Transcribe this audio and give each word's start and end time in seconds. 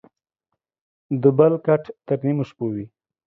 دبل 1.21 1.53
کټ 1.65 1.83
تر 2.07 2.17
نيمو 2.25 2.43
شپو 2.49 2.65
وى. 2.73 2.85